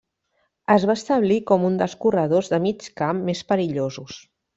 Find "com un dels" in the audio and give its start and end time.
1.51-1.95